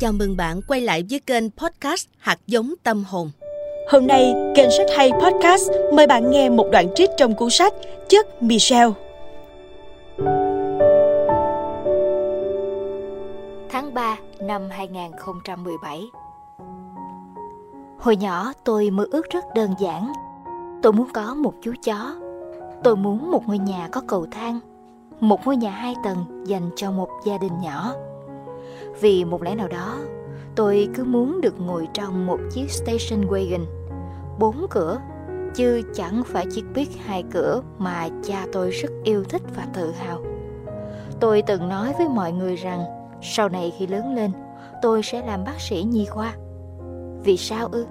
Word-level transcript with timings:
Chào 0.00 0.12
mừng 0.12 0.36
bạn 0.36 0.60
quay 0.68 0.80
lại 0.80 1.04
với 1.10 1.20
kênh 1.20 1.50
podcast 1.50 2.08
Hạt 2.18 2.38
giống 2.46 2.74
tâm 2.82 3.04
hồn. 3.04 3.30
Hôm 3.90 4.06
nay, 4.06 4.34
kênh 4.56 4.70
sách 4.70 4.86
hay 4.96 5.10
podcast 5.12 5.70
mời 5.94 6.06
bạn 6.06 6.30
nghe 6.30 6.48
một 6.48 6.66
đoạn 6.72 6.88
trích 6.94 7.10
trong 7.16 7.34
cuốn 7.34 7.50
sách 7.50 7.74
Chất 8.08 8.42
Michelle. 8.42 8.92
Tháng 13.70 13.94
3 13.94 14.16
năm 14.40 14.68
2017 14.70 16.02
Hồi 17.98 18.16
nhỏ 18.16 18.52
tôi 18.64 18.90
mơ 18.90 19.06
ước 19.10 19.30
rất 19.30 19.44
đơn 19.54 19.74
giản. 19.78 20.12
Tôi 20.82 20.92
muốn 20.92 21.08
có 21.14 21.34
một 21.34 21.54
chú 21.62 21.72
chó. 21.84 22.14
Tôi 22.84 22.96
muốn 22.96 23.30
một 23.30 23.42
ngôi 23.46 23.58
nhà 23.58 23.88
có 23.92 24.02
cầu 24.06 24.26
thang. 24.30 24.60
Một 25.20 25.46
ngôi 25.46 25.56
nhà 25.56 25.70
hai 25.70 25.94
tầng 26.04 26.44
dành 26.46 26.70
cho 26.76 26.90
một 26.90 27.08
gia 27.26 27.38
đình 27.38 27.60
nhỏ 27.60 27.94
vì 29.00 29.24
một 29.24 29.42
lẽ 29.42 29.54
nào 29.54 29.68
đó, 29.68 29.98
tôi 30.54 30.88
cứ 30.94 31.04
muốn 31.04 31.40
được 31.40 31.60
ngồi 31.60 31.88
trong 31.94 32.26
một 32.26 32.38
chiếc 32.50 32.70
station 32.70 33.28
wagon, 33.28 33.64
bốn 34.38 34.66
cửa, 34.70 34.98
chứ 35.54 35.82
chẳng 35.94 36.22
phải 36.26 36.46
chiếc 36.50 36.64
biết 36.74 36.88
hai 37.04 37.24
cửa 37.30 37.62
mà 37.78 38.08
cha 38.24 38.46
tôi 38.52 38.70
rất 38.70 38.90
yêu 39.04 39.24
thích 39.24 39.42
và 39.56 39.66
tự 39.74 39.90
hào. 39.92 40.22
Tôi 41.20 41.42
từng 41.42 41.68
nói 41.68 41.94
với 41.98 42.08
mọi 42.08 42.32
người 42.32 42.56
rằng 42.56 42.84
sau 43.22 43.48
này 43.48 43.72
khi 43.78 43.86
lớn 43.86 44.14
lên, 44.14 44.32
tôi 44.82 45.02
sẽ 45.02 45.26
làm 45.26 45.44
bác 45.44 45.60
sĩ 45.60 45.82
nhi 45.82 46.06
khoa. 46.06 46.34
Vì 47.24 47.36
sao 47.36 47.68
ư? 47.72 47.86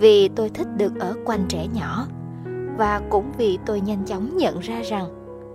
Vì 0.00 0.28
tôi 0.28 0.48
thích 0.48 0.66
được 0.76 0.92
ở 1.00 1.14
quanh 1.24 1.44
trẻ 1.48 1.66
nhỏ 1.74 2.06
và 2.78 3.00
cũng 3.10 3.32
vì 3.38 3.58
tôi 3.66 3.80
nhanh 3.80 4.04
chóng 4.04 4.36
nhận 4.36 4.58
ra 4.58 4.82
rằng 4.82 5.06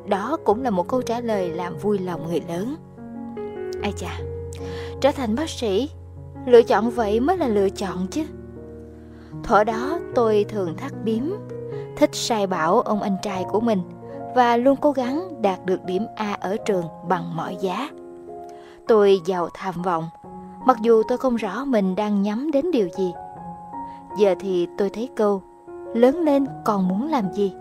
đó 0.09 0.37
cũng 0.43 0.63
là 0.63 0.69
một 0.69 0.87
câu 0.87 1.01
trả 1.01 1.19
lời 1.19 1.49
làm 1.49 1.77
vui 1.77 1.99
lòng 1.99 2.27
người 2.27 2.41
lớn. 2.47 2.75
Ai 3.81 3.93
chà, 3.97 4.19
trở 5.01 5.11
thành 5.11 5.35
bác 5.35 5.49
sĩ. 5.49 5.89
Lựa 6.45 6.63
chọn 6.63 6.89
vậy 6.89 7.19
mới 7.19 7.37
là 7.37 7.47
lựa 7.47 7.69
chọn 7.69 8.07
chứ. 8.07 8.23
Thuở 9.43 9.63
đó, 9.63 9.99
tôi 10.15 10.45
thường 10.49 10.77
thắt 10.77 10.91
biếm, 11.03 11.23
thích 11.97 12.09
sai 12.13 12.47
bảo 12.47 12.81
ông 12.81 13.01
anh 13.01 13.17
trai 13.21 13.45
của 13.51 13.59
mình 13.59 13.81
và 14.35 14.57
luôn 14.57 14.75
cố 14.81 14.91
gắng 14.91 15.41
đạt 15.41 15.65
được 15.65 15.83
điểm 15.85 16.05
a 16.15 16.33
ở 16.33 16.57
trường 16.65 16.85
bằng 17.09 17.35
mọi 17.35 17.57
giá. 17.61 17.89
Tôi 18.87 19.19
giàu 19.25 19.49
tham 19.53 19.81
vọng, 19.81 20.09
mặc 20.65 20.77
dù 20.81 21.03
tôi 21.07 21.17
không 21.17 21.35
rõ 21.35 21.65
mình 21.65 21.95
đang 21.95 22.21
nhắm 22.21 22.51
đến 22.51 22.71
điều 22.71 22.89
gì. 22.97 23.13
Giờ 24.19 24.35
thì 24.39 24.67
tôi 24.77 24.89
thấy 24.89 25.09
câu, 25.15 25.41
lớn 25.93 26.19
lên 26.19 26.45
còn 26.65 26.87
muốn 26.87 27.07
làm 27.07 27.33
gì? 27.33 27.53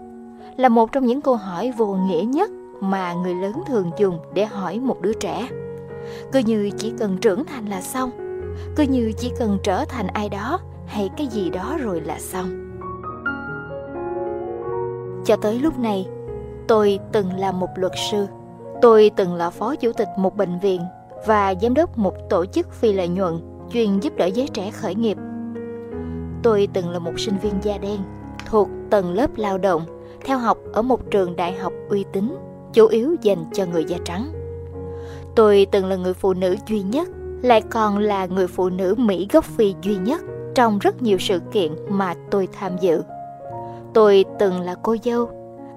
là 0.56 0.68
một 0.68 0.92
trong 0.92 1.06
những 1.06 1.20
câu 1.20 1.36
hỏi 1.36 1.72
vô 1.76 1.86
nghĩa 1.86 2.22
nhất 2.22 2.50
mà 2.80 3.14
người 3.14 3.34
lớn 3.34 3.62
thường 3.66 3.90
dùng 3.98 4.18
để 4.34 4.44
hỏi 4.44 4.80
một 4.80 5.00
đứa 5.00 5.12
trẻ 5.12 5.48
cứ 6.32 6.38
như 6.38 6.70
chỉ 6.78 6.92
cần 6.98 7.16
trưởng 7.18 7.44
thành 7.44 7.66
là 7.66 7.80
xong. 7.80 8.10
Cứ 8.76 8.82
như 8.82 9.12
chỉ 9.18 9.32
cần 9.38 9.58
trở 9.62 9.84
thành 9.84 10.06
ai 10.06 10.28
đó 10.28 10.60
hay 10.86 11.10
cái 11.16 11.26
gì 11.26 11.50
đó 11.50 11.76
rồi 11.80 12.00
là 12.00 12.18
xong. 12.18 12.66
Cho 15.24 15.36
tới 15.36 15.58
lúc 15.58 15.78
này, 15.78 16.06
tôi 16.68 16.98
từng 17.12 17.32
là 17.32 17.52
một 17.52 17.68
luật 17.76 17.92
sư, 18.10 18.26
tôi 18.82 19.10
từng 19.16 19.34
là 19.34 19.50
phó 19.50 19.76
chủ 19.76 19.92
tịch 19.92 20.08
một 20.18 20.36
bệnh 20.36 20.58
viện 20.58 20.80
và 21.26 21.54
giám 21.62 21.74
đốc 21.74 21.98
một 21.98 22.14
tổ 22.30 22.46
chức 22.46 22.72
phi 22.72 22.92
lợi 22.92 23.08
nhuận 23.08 23.40
chuyên 23.72 24.00
giúp 24.00 24.16
đỡ 24.16 24.26
giới 24.26 24.48
trẻ 24.48 24.70
khởi 24.70 24.94
nghiệp. 24.94 25.16
Tôi 26.42 26.68
từng 26.72 26.90
là 26.90 26.98
một 26.98 27.20
sinh 27.20 27.38
viên 27.42 27.52
da 27.62 27.78
đen, 27.78 27.98
thuộc 28.46 28.68
tầng 28.90 29.12
lớp 29.14 29.30
lao 29.36 29.58
động, 29.58 29.82
theo 30.24 30.38
học 30.38 30.58
ở 30.72 30.82
một 30.82 31.10
trường 31.10 31.36
đại 31.36 31.52
học 31.52 31.72
uy 31.88 32.04
tín, 32.12 32.36
chủ 32.72 32.86
yếu 32.86 33.16
dành 33.22 33.44
cho 33.52 33.66
người 33.66 33.84
da 33.84 33.96
trắng. 34.04 34.45
Tôi 35.36 35.66
từng 35.70 35.86
là 35.86 35.96
người 35.96 36.14
phụ 36.14 36.34
nữ 36.34 36.56
duy 36.66 36.82
nhất, 36.82 37.08
lại 37.42 37.62
còn 37.70 37.98
là 37.98 38.26
người 38.26 38.46
phụ 38.46 38.68
nữ 38.68 38.94
Mỹ 38.98 39.28
gốc 39.32 39.44
Phi 39.44 39.74
duy 39.82 39.96
nhất 39.96 40.20
trong 40.54 40.78
rất 40.78 41.02
nhiều 41.02 41.18
sự 41.18 41.40
kiện 41.52 41.72
mà 41.88 42.14
tôi 42.30 42.48
tham 42.52 42.72
dự. 42.80 43.02
Tôi 43.94 44.24
từng 44.38 44.60
là 44.60 44.74
cô 44.82 44.96
dâu, 45.04 45.28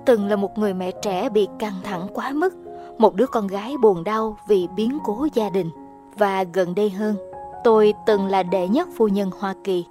từng 0.05 0.27
là 0.27 0.35
một 0.35 0.57
người 0.57 0.73
mẹ 0.73 0.91
trẻ 1.01 1.29
bị 1.29 1.47
căng 1.59 1.73
thẳng 1.83 2.07
quá 2.13 2.31
mức, 2.31 2.53
một 2.97 3.15
đứa 3.15 3.25
con 3.27 3.47
gái 3.47 3.75
buồn 3.81 4.03
đau 4.03 4.37
vì 4.47 4.67
biến 4.75 4.97
cố 5.03 5.27
gia 5.33 5.49
đình. 5.49 5.69
Và 6.17 6.43
gần 6.53 6.75
đây 6.75 6.89
hơn, 6.89 7.15
tôi 7.63 7.93
từng 8.05 8.25
là 8.25 8.43
đệ 8.43 8.67
nhất 8.67 8.87
phu 8.97 9.07
nhân 9.07 9.31
Hoa 9.39 9.53
Kỳ, 9.63 9.85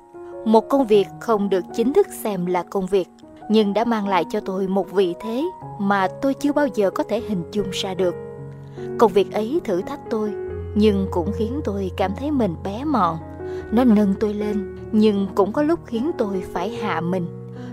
một 0.45 0.69
công 0.69 0.87
việc 0.87 1.07
không 1.21 1.49
được 1.49 1.65
chính 1.75 1.93
thức 1.93 2.07
xem 2.23 2.47
là 2.47 2.63
công 2.63 2.87
việc, 2.87 3.09
nhưng 3.49 3.75
đã 3.75 3.85
mang 3.85 4.09
lại 4.09 4.25
cho 4.31 4.41
tôi 4.41 4.69
một 4.69 4.91
vị 4.91 5.15
thế 5.21 5.45
mà 5.79 6.09
tôi 6.23 6.35
chưa 6.35 6.53
bao 6.53 6.67
giờ 6.75 6.91
có 6.91 7.05
thể 7.09 7.23
hình 7.29 7.43
dung 7.53 7.71
ra 7.73 7.95
được. 7.95 8.28
Công 8.99 9.13
việc 9.13 9.33
ấy 9.33 9.61
thử 9.65 9.83
thách 9.83 10.01
tôi, 10.11 10.33
nhưng 10.75 11.07
cũng 11.11 11.33
khiến 11.37 11.61
tôi 11.65 11.91
cảm 11.97 12.13
thấy 12.17 12.31
mình 12.31 12.55
bé 12.65 12.85
mọn. 12.85 13.17
Nó 13.73 13.85
nâng 13.85 14.15
tôi 14.21 14.35
lên, 14.35 14.77
nhưng 14.93 15.27
cũng 15.35 15.53
có 15.53 15.63
lúc 15.63 15.81
khiến 15.87 16.11
tôi 16.19 16.43
phải 16.53 16.71
hạ 16.71 17.01
mình. 17.01 17.27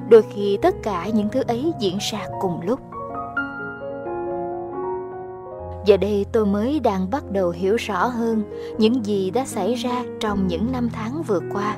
Đôi 0.09 0.21
khi 0.33 0.57
tất 0.61 0.75
cả 0.83 1.09
những 1.13 1.29
thứ 1.31 1.41
ấy 1.47 1.73
diễn 1.79 1.97
ra 2.11 2.25
cùng 2.41 2.61
lúc. 2.65 2.79
Giờ 5.85 5.97
đây 5.97 6.25
tôi 6.31 6.45
mới 6.45 6.79
đang 6.79 7.09
bắt 7.09 7.31
đầu 7.31 7.49
hiểu 7.49 7.75
rõ 7.75 8.05
hơn 8.07 8.43
những 8.77 9.05
gì 9.05 9.31
đã 9.31 9.45
xảy 9.45 9.75
ra 9.75 10.03
trong 10.19 10.47
những 10.47 10.71
năm 10.71 10.89
tháng 10.93 11.23
vừa 11.23 11.39
qua. 11.53 11.77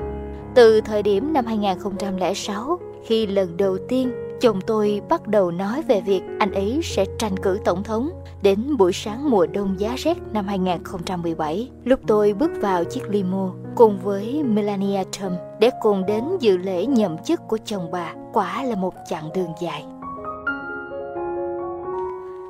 Từ 0.55 0.81
thời 0.81 1.03
điểm 1.03 1.33
năm 1.33 1.45
2006, 1.45 2.79
khi 3.05 3.27
lần 3.27 3.57
đầu 3.57 3.77
tiên 3.87 4.11
chồng 4.41 4.59
tôi 4.67 5.01
bắt 5.09 5.27
đầu 5.27 5.51
nói 5.51 5.81
về 5.81 6.01
việc 6.01 6.21
anh 6.39 6.51
ấy 6.51 6.79
sẽ 6.83 7.05
tranh 7.19 7.37
cử 7.37 7.59
tổng 7.65 7.83
thống 7.83 8.09
đến 8.41 8.77
buổi 8.77 8.93
sáng 8.93 9.29
mùa 9.29 9.47
đông 9.47 9.79
giá 9.79 9.95
rét 9.97 10.17
năm 10.33 10.47
2017, 10.47 11.69
lúc 11.83 11.99
tôi 12.07 12.33
bước 12.33 12.51
vào 12.61 12.83
chiếc 12.83 13.09
limo 13.09 13.51
cùng 13.75 13.99
với 14.03 14.43
Melania 14.43 15.03
Trump 15.11 15.33
để 15.59 15.69
cùng 15.81 16.05
đến 16.05 16.23
dự 16.39 16.57
lễ 16.57 16.85
nhậm 16.85 17.17
chức 17.17 17.41
của 17.47 17.57
chồng 17.65 17.91
bà, 17.91 18.13
quả 18.33 18.63
là 18.63 18.75
một 18.75 18.93
chặng 19.09 19.29
đường 19.35 19.51
dài. 19.61 19.85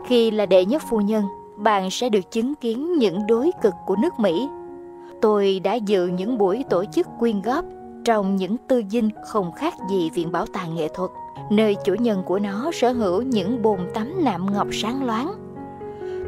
Khi 0.08 0.32
là 0.32 0.46
đệ 0.46 0.66
nhất 0.66 0.82
phu 0.90 1.02
nhân, 1.02 1.24
bạn 1.58 1.90
sẽ 1.90 2.10
được 2.10 2.32
chứng 2.32 2.56
kiến 2.56 2.98
những 2.98 3.28
đối 3.28 3.52
cực 3.62 3.74
của 3.86 3.96
nước 3.96 4.20
Mỹ. 4.20 4.50
Tôi 5.22 5.60
đã 5.60 5.74
dự 5.74 6.08
những 6.08 6.38
buổi 6.38 6.66
tổ 6.70 6.86
chức 6.86 7.08
quyên 7.20 7.42
góp 7.42 7.66
trong 8.06 8.36
những 8.36 8.58
tư 8.68 8.84
dinh 8.90 9.10
không 9.26 9.52
khác 9.52 9.74
gì 9.90 10.10
viện 10.14 10.32
bảo 10.32 10.46
tàng 10.54 10.76
nghệ 10.76 10.88
thuật, 10.94 11.12
nơi 11.52 11.76
chủ 11.86 11.94
nhân 11.94 12.24
của 12.26 12.40
nó 12.40 12.72
sở 12.74 12.92
hữu 12.92 13.22
những 13.22 13.62
bồn 13.62 13.80
tắm 13.94 14.24
nạm 14.24 14.54
ngọc 14.54 14.68
sáng 14.72 15.06
loáng 15.06 15.48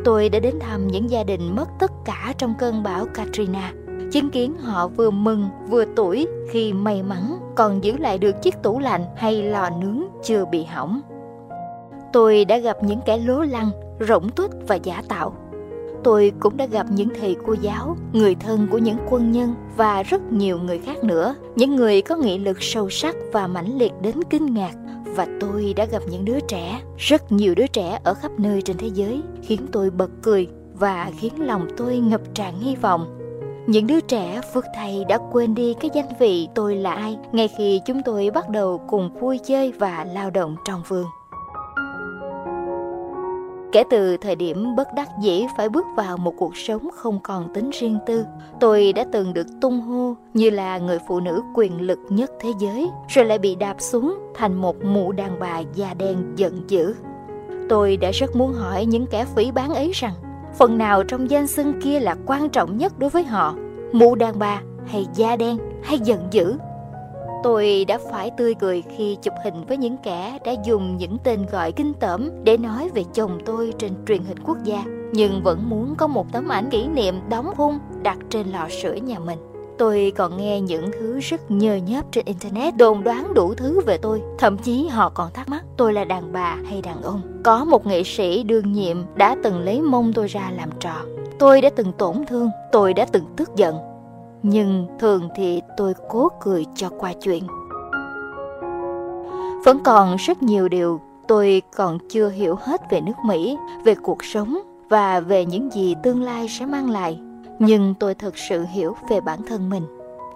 tôi 0.03 0.29
đã 0.29 0.39
đến 0.39 0.59
thăm 0.59 0.87
những 0.87 1.09
gia 1.09 1.23
đình 1.23 1.55
mất 1.55 1.69
tất 1.79 1.91
cả 2.05 2.33
trong 2.37 2.53
cơn 2.59 2.83
bão 2.83 3.05
Katrina. 3.05 3.73
Chứng 4.11 4.29
kiến 4.29 4.57
họ 4.57 4.87
vừa 4.87 5.09
mừng 5.09 5.49
vừa 5.69 5.85
tuổi 5.95 6.27
khi 6.51 6.73
may 6.73 7.03
mắn 7.03 7.39
còn 7.55 7.83
giữ 7.83 7.97
lại 7.97 8.17
được 8.17 8.41
chiếc 8.41 8.55
tủ 8.63 8.79
lạnh 8.79 9.05
hay 9.15 9.43
lò 9.43 9.69
nướng 9.69 10.03
chưa 10.23 10.45
bị 10.45 10.63
hỏng. 10.63 11.01
Tôi 12.13 12.45
đã 12.45 12.57
gặp 12.57 12.83
những 12.83 12.99
kẻ 13.05 13.17
lố 13.17 13.41
lăng, 13.41 13.69
rỗng 13.99 14.29
tuếch 14.29 14.51
và 14.67 14.75
giả 14.75 15.03
tạo. 15.07 15.33
Tôi 16.03 16.31
cũng 16.39 16.57
đã 16.57 16.65
gặp 16.65 16.85
những 16.89 17.09
thầy 17.19 17.35
cô 17.47 17.55
giáo, 17.61 17.97
người 18.13 18.35
thân 18.35 18.67
của 18.71 18.77
những 18.77 18.97
quân 19.09 19.31
nhân 19.31 19.55
và 19.77 20.03
rất 20.03 20.31
nhiều 20.31 20.59
người 20.59 20.79
khác 20.79 21.03
nữa, 21.03 21.35
những 21.55 21.75
người 21.75 22.01
có 22.01 22.15
nghị 22.15 22.37
lực 22.37 22.57
sâu 22.63 22.89
sắc 22.89 23.15
và 23.31 23.47
mãnh 23.47 23.77
liệt 23.77 23.91
đến 24.01 24.15
kinh 24.29 24.53
ngạc 24.53 24.73
và 25.15 25.27
tôi 25.39 25.73
đã 25.75 25.85
gặp 25.85 26.03
những 26.09 26.25
đứa 26.25 26.39
trẻ, 26.39 26.81
rất 26.97 27.31
nhiều 27.31 27.55
đứa 27.55 27.67
trẻ 27.67 27.99
ở 28.03 28.13
khắp 28.13 28.31
nơi 28.37 28.61
trên 28.61 28.77
thế 28.77 28.87
giới, 28.93 29.21
khiến 29.43 29.67
tôi 29.71 29.89
bật 29.89 30.09
cười 30.21 30.47
và 30.73 31.11
khiến 31.19 31.33
lòng 31.47 31.67
tôi 31.77 31.97
ngập 31.97 32.21
tràn 32.33 32.59
hy 32.59 32.75
vọng. 32.75 33.15
Những 33.67 33.87
đứa 33.87 33.99
trẻ 33.99 34.41
phước 34.53 34.65
thầy 34.75 35.05
đã 35.09 35.17
quên 35.31 35.55
đi 35.55 35.73
cái 35.79 35.91
danh 35.93 36.09
vị 36.19 36.47
tôi 36.55 36.75
là 36.75 36.93
ai 36.93 37.17
ngay 37.31 37.49
khi 37.57 37.81
chúng 37.85 38.01
tôi 38.05 38.29
bắt 38.29 38.49
đầu 38.49 38.81
cùng 38.87 39.19
vui 39.19 39.39
chơi 39.45 39.71
và 39.71 40.05
lao 40.13 40.29
động 40.29 40.55
trong 40.65 40.81
vườn. 40.87 41.05
Kể 43.71 43.83
từ 43.89 44.17
thời 44.17 44.35
điểm 44.35 44.75
bất 44.75 44.93
đắc 44.93 45.09
dĩ 45.21 45.45
phải 45.57 45.69
bước 45.69 45.85
vào 45.95 46.17
một 46.17 46.33
cuộc 46.37 46.57
sống 46.57 46.89
không 46.95 47.19
còn 47.23 47.53
tính 47.53 47.69
riêng 47.69 47.97
tư, 48.05 48.25
tôi 48.59 48.93
đã 48.93 49.05
từng 49.11 49.33
được 49.33 49.47
tung 49.61 49.81
hô 49.81 50.15
như 50.33 50.49
là 50.49 50.77
người 50.77 50.99
phụ 51.07 51.19
nữ 51.19 51.41
quyền 51.55 51.81
lực 51.81 51.99
nhất 52.09 52.31
thế 52.39 52.49
giới, 52.59 52.89
rồi 53.07 53.25
lại 53.25 53.39
bị 53.39 53.55
đạp 53.55 53.75
xuống 53.81 54.19
thành 54.35 54.53
một 54.53 54.83
mụ 54.83 55.11
đàn 55.11 55.39
bà 55.39 55.59
da 55.73 55.93
đen 55.93 56.33
giận 56.35 56.63
dữ. 56.67 56.95
Tôi 57.69 57.97
đã 57.97 58.11
rất 58.11 58.35
muốn 58.35 58.53
hỏi 58.53 58.85
những 58.85 59.05
kẻ 59.07 59.25
phỉ 59.35 59.51
bán 59.51 59.73
ấy 59.73 59.91
rằng, 59.93 60.13
phần 60.57 60.77
nào 60.77 61.03
trong 61.03 61.29
danh 61.29 61.47
xưng 61.47 61.81
kia 61.81 61.99
là 61.99 62.15
quan 62.25 62.49
trọng 62.49 62.77
nhất 62.77 62.99
đối 62.99 63.09
với 63.09 63.23
họ, 63.23 63.55
mụ 63.91 64.15
đàn 64.15 64.39
bà 64.39 64.61
hay 64.87 65.05
da 65.15 65.35
đen 65.35 65.57
hay 65.83 65.99
giận 65.99 66.27
dữ 66.31 66.57
Tôi 67.43 67.85
đã 67.87 67.99
phải 68.11 68.31
tươi 68.37 68.53
cười 68.53 68.83
khi 68.97 69.17
chụp 69.21 69.33
hình 69.43 69.65
với 69.67 69.77
những 69.77 69.97
kẻ 69.97 70.39
đã 70.45 70.51
dùng 70.65 70.97
những 70.97 71.17
tên 71.23 71.45
gọi 71.51 71.71
kinh 71.71 71.93
tởm 71.93 72.29
để 72.43 72.57
nói 72.57 72.89
về 72.93 73.03
chồng 73.13 73.39
tôi 73.45 73.73
trên 73.77 73.91
truyền 74.07 74.23
hình 74.23 74.37
quốc 74.45 74.57
gia, 74.63 74.83
nhưng 75.11 75.43
vẫn 75.43 75.69
muốn 75.69 75.95
có 75.95 76.07
một 76.07 76.31
tấm 76.31 76.47
ảnh 76.47 76.69
kỷ 76.69 76.87
niệm 76.87 77.15
đóng 77.29 77.51
khung 77.57 77.79
đặt 78.03 78.17
trên 78.29 78.47
lò 78.47 78.67
sưởi 78.81 78.99
nhà 78.99 79.19
mình. 79.19 79.39
Tôi 79.77 80.13
còn 80.17 80.37
nghe 80.37 80.61
những 80.61 80.91
thứ 80.99 81.19
rất 81.19 81.51
nhơ 81.51 81.75
nhớp 81.75 82.05
trên 82.11 82.25
Internet 82.25 82.77
đồn 82.77 83.03
đoán 83.03 83.33
đủ 83.33 83.53
thứ 83.53 83.81
về 83.85 83.97
tôi. 83.97 84.21
Thậm 84.37 84.57
chí 84.57 84.87
họ 84.87 85.09
còn 85.09 85.31
thắc 85.33 85.49
mắc 85.49 85.63
tôi 85.77 85.93
là 85.93 86.05
đàn 86.05 86.33
bà 86.33 86.57
hay 86.69 86.81
đàn 86.81 87.01
ông. 87.01 87.21
Có 87.43 87.65
một 87.65 87.85
nghệ 87.85 88.03
sĩ 88.03 88.43
đương 88.43 88.73
nhiệm 88.73 88.97
đã 89.15 89.35
từng 89.43 89.59
lấy 89.59 89.81
mông 89.81 90.13
tôi 90.13 90.27
ra 90.27 90.51
làm 90.57 90.69
trò. 90.79 90.95
Tôi 91.39 91.61
đã 91.61 91.69
từng 91.75 91.91
tổn 91.91 92.15
thương, 92.27 92.49
tôi 92.71 92.93
đã 92.93 93.05
từng 93.11 93.23
tức 93.37 93.49
giận 93.55 93.75
nhưng 94.43 94.87
thường 94.99 95.29
thì 95.35 95.61
tôi 95.77 95.93
cố 96.09 96.29
cười 96.41 96.65
cho 96.75 96.89
qua 96.97 97.13
chuyện. 97.21 97.43
Vẫn 99.65 99.79
còn 99.83 100.15
rất 100.15 100.43
nhiều 100.43 100.69
điều 100.69 101.01
tôi 101.27 101.61
còn 101.75 101.97
chưa 102.09 102.29
hiểu 102.29 102.55
hết 102.61 102.81
về 102.89 103.01
nước 103.01 103.13
Mỹ, 103.25 103.57
về 103.83 103.95
cuộc 103.95 104.23
sống 104.23 104.59
và 104.89 105.19
về 105.19 105.45
những 105.45 105.73
gì 105.73 105.95
tương 106.03 106.23
lai 106.23 106.47
sẽ 106.49 106.65
mang 106.65 106.89
lại. 106.89 107.19
Nhưng 107.59 107.93
tôi 107.99 108.15
thực 108.15 108.37
sự 108.37 108.65
hiểu 108.71 108.95
về 109.09 109.21
bản 109.21 109.39
thân 109.47 109.69
mình. 109.69 109.83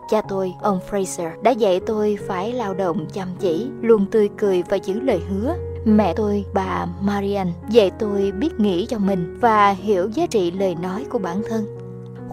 Cha 0.10 0.22
tôi, 0.22 0.54
ông 0.62 0.80
Fraser, 0.90 1.42
đã 1.42 1.52
dạy 1.52 1.80
tôi 1.80 2.18
phải 2.28 2.54
lao 2.54 2.74
động 2.74 3.06
chăm 3.14 3.28
chỉ, 3.40 3.68
luôn 3.82 4.06
tươi 4.12 4.30
cười 4.38 4.64
và 4.70 4.76
giữ 4.78 5.00
lời 5.00 5.22
hứa. 5.30 5.56
Mẹ 5.86 6.14
tôi, 6.16 6.46
bà 6.54 6.86
Marian, 7.02 7.48
dạy 7.70 7.92
tôi 8.00 8.32
biết 8.32 8.60
nghĩ 8.60 8.86
cho 8.86 8.98
mình 9.00 9.38
và 9.42 9.70
hiểu 9.70 10.10
giá 10.10 10.26
trị 10.26 10.52
lời 10.52 10.76
nói 10.76 11.06
của 11.10 11.20
bản 11.20 11.42
thân. 11.50 11.83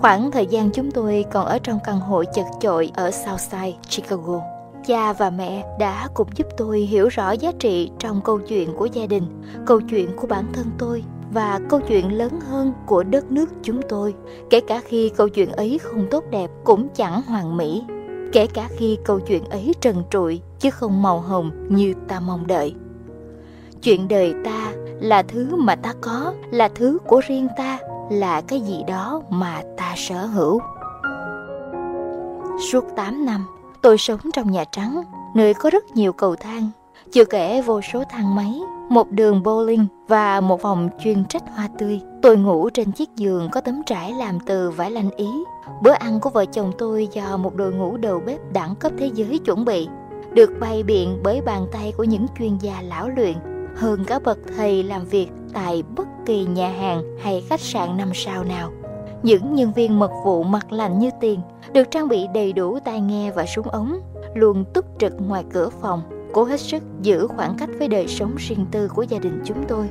Khoảng 0.01 0.31
thời 0.31 0.47
gian 0.47 0.71
chúng 0.71 0.91
tôi 0.91 1.25
còn 1.33 1.47
ở 1.47 1.59
trong 1.59 1.79
căn 1.85 2.01
hộ 2.01 2.25
chật 2.25 2.47
chội 2.61 2.91
ở 2.95 3.11
Southside, 3.11 3.73
Chicago. 3.89 4.41
Cha 4.87 5.13
và 5.13 5.31
mẹ 5.31 5.65
đã 5.79 6.09
cùng 6.15 6.29
giúp 6.35 6.47
tôi 6.57 6.81
hiểu 6.81 7.09
rõ 7.09 7.33
giá 7.33 7.53
trị 7.59 7.91
trong 7.99 8.21
câu 8.25 8.39
chuyện 8.39 8.75
của 8.77 8.87
gia 8.87 9.07
đình, 9.07 9.43
câu 9.67 9.81
chuyện 9.81 10.17
của 10.17 10.27
bản 10.27 10.45
thân 10.53 10.67
tôi 10.79 11.05
và 11.33 11.61
câu 11.69 11.81
chuyện 11.81 12.19
lớn 12.19 12.41
hơn 12.41 12.73
của 12.87 13.03
đất 13.03 13.33
nước 13.33 13.51
chúng 13.63 13.81
tôi, 13.89 14.15
kể 14.51 14.61
cả 14.61 14.81
khi 14.85 15.09
câu 15.17 15.29
chuyện 15.29 15.53
ấy 15.53 15.79
không 15.83 16.07
tốt 16.11 16.25
đẹp 16.31 16.51
cũng 16.65 16.89
chẳng 16.95 17.23
hoàn 17.23 17.57
mỹ, 17.57 17.85
kể 18.33 18.47
cả 18.47 18.69
khi 18.77 18.99
câu 19.05 19.21
chuyện 19.21 19.45
ấy 19.45 19.75
trần 19.81 20.03
trụi 20.11 20.41
chứ 20.59 20.71
không 20.71 21.03
màu 21.03 21.21
hồng 21.21 21.51
như 21.69 21.95
ta 22.09 22.21
mong 22.21 22.47
đợi. 22.47 22.75
Chuyện 23.83 24.09
đời 24.09 24.35
ta 24.45 24.73
là 25.01 25.23
thứ 25.23 25.57
mà 25.57 25.77
ta 25.77 25.95
có, 26.01 26.35
là 26.51 26.69
thứ 26.75 26.99
của 27.07 27.21
riêng 27.27 27.49
ta, 27.57 27.79
là 28.11 28.41
cái 28.41 28.61
gì 28.61 28.83
đó 28.87 29.23
mà 29.31 29.63
ta 29.77 29.95
sở 29.97 30.27
hữu. 30.27 30.61
Suốt 32.73 32.85
8 32.97 33.25
năm, 33.25 33.47
tôi 33.83 33.99
sống 33.99 34.21
trong 34.33 34.51
Nhà 34.51 34.65
Trắng, 34.73 35.03
nơi 35.35 35.55
có 35.55 35.71
rất 35.71 35.85
nhiều 35.95 36.13
cầu 36.13 36.37
thang, 36.37 36.71
chưa 37.13 37.25
kể 37.25 37.63
vô 37.63 37.81
số 37.81 38.05
thang 38.11 38.35
máy, 38.35 38.61
một 38.89 39.11
đường 39.11 39.43
bowling 39.43 39.87
và 40.09 40.41
một 40.41 40.61
phòng 40.61 40.89
chuyên 41.05 41.25
trách 41.25 41.43
hoa 41.55 41.69
tươi. 41.79 42.01
Tôi 42.23 42.37
ngủ 42.37 42.71
trên 42.71 42.93
chiếc 42.93 43.09
giường 43.17 43.49
có 43.53 43.61
tấm 43.61 43.83
trải 43.87 44.13
làm 44.13 44.41
từ 44.41 44.71
vải 44.71 44.91
lanh 44.91 45.11
ý. 45.11 45.29
Bữa 45.83 45.93
ăn 45.93 46.21
của 46.21 46.31
vợ 46.31 46.45
chồng 46.45 46.73
tôi 46.79 47.09
do 47.13 47.37
một 47.37 47.55
đội 47.55 47.73
ngũ 47.73 47.97
đầu 47.97 48.23
bếp 48.27 48.53
đẳng 48.53 48.75
cấp 48.75 48.93
thế 48.99 49.11
giới 49.15 49.39
chuẩn 49.39 49.65
bị, 49.65 49.89
được 50.33 50.51
bày 50.61 50.83
biện 50.83 51.21
bởi 51.23 51.41
bàn 51.41 51.67
tay 51.73 51.93
của 51.97 52.05
những 52.05 52.27
chuyên 52.39 52.59
gia 52.59 52.83
lão 52.83 53.09
luyện 53.09 53.35
hơn 53.77 54.05
cả 54.05 54.19
bậc 54.19 54.39
thầy 54.57 54.83
làm 54.83 55.05
việc 55.05 55.29
tại 55.53 55.83
bất 55.97 56.07
kỳ 56.27 56.45
nhà 56.45 56.69
hàng 56.69 57.03
hay 57.23 57.45
khách 57.49 57.61
sạn 57.61 57.97
năm 57.97 58.11
sao 58.15 58.45
nào. 58.45 58.71
Những 59.23 59.55
nhân 59.55 59.73
viên 59.73 59.99
mật 59.99 60.11
vụ 60.25 60.43
mặt 60.43 60.73
lạnh 60.73 60.99
như 60.99 61.11
tiền 61.21 61.41
được 61.73 61.91
trang 61.91 62.09
bị 62.09 62.27
đầy 62.35 62.53
đủ 62.53 62.79
tai 62.85 63.01
nghe 63.01 63.31
và 63.31 63.47
súng 63.47 63.69
ống, 63.69 64.01
luôn 64.35 64.65
túc 64.75 64.85
trực 64.99 65.13
ngoài 65.21 65.45
cửa 65.53 65.69
phòng, 65.69 66.03
cố 66.33 66.45
hết 66.45 66.61
sức 66.61 66.83
giữ 67.03 67.27
khoảng 67.27 67.55
cách 67.59 67.71
với 67.79 67.89
đời 67.89 68.09
sống 68.09 68.35
riêng 68.39 68.67
tư 68.71 68.89
của 68.89 69.03
gia 69.03 69.19
đình 69.19 69.43
chúng 69.45 69.65
tôi. 69.69 69.89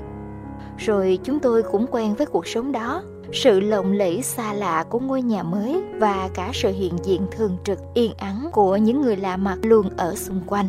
Rồi 0.77 1.19
chúng 1.23 1.39
tôi 1.39 1.63
cũng 1.63 1.85
quen 1.91 2.15
với 2.15 2.25
cuộc 2.25 2.47
sống 2.47 2.71
đó, 2.71 3.03
sự 3.33 3.59
lộng 3.59 3.91
lẫy 3.91 4.21
xa 4.21 4.53
lạ 4.53 4.83
của 4.89 4.99
ngôi 4.99 5.21
nhà 5.21 5.43
mới 5.43 5.83
và 5.99 6.29
cả 6.33 6.49
sự 6.53 6.71
hiện 6.71 6.93
diện 7.03 7.21
thường 7.31 7.57
trực 7.63 7.79
yên 7.93 8.13
ắng 8.17 8.49
của 8.53 8.77
những 8.77 9.01
người 9.01 9.15
lạ 9.15 9.37
mặt 9.37 9.57
luôn 9.61 9.89
ở 9.97 10.15
xung 10.15 10.41
quanh. 10.47 10.67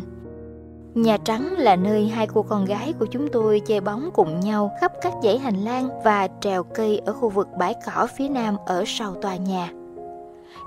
Nhà 0.95 1.17
Trắng 1.17 1.53
là 1.57 1.75
nơi 1.75 2.07
hai 2.07 2.27
cô 2.27 2.41
con 2.41 2.65
gái 2.65 2.93
của 2.99 3.05
chúng 3.05 3.27
tôi 3.27 3.59
chơi 3.59 3.81
bóng 3.81 4.09
cùng 4.13 4.39
nhau 4.39 4.71
khắp 4.81 4.91
các 5.01 5.13
dãy 5.23 5.37
hành 5.37 5.55
lang 5.55 5.89
và 6.03 6.27
trèo 6.41 6.63
cây 6.63 7.01
ở 7.05 7.13
khu 7.13 7.29
vực 7.29 7.47
bãi 7.59 7.75
cỏ 7.85 8.07
phía 8.17 8.29
nam 8.29 8.55
ở 8.65 8.83
sau 8.87 9.15
tòa 9.21 9.35
nhà. 9.35 9.69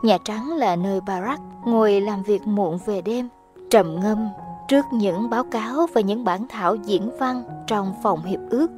Nhà 0.02 0.18
Trắng 0.24 0.56
là 0.56 0.76
nơi 0.76 1.00
Barack 1.00 1.42
ngồi 1.66 2.00
làm 2.00 2.22
việc 2.22 2.42
muộn 2.46 2.78
về 2.86 3.02
đêm, 3.02 3.28
trầm 3.70 4.00
ngâm 4.00 4.28
trước 4.68 4.84
những 4.92 5.30
báo 5.30 5.44
cáo 5.44 5.86
và 5.94 6.00
những 6.00 6.24
bản 6.24 6.46
thảo 6.48 6.74
diễn 6.74 7.10
văn 7.18 7.42
trong 7.66 7.94
phòng 8.02 8.22
hiệp 8.24 8.40
ước. 8.50 8.70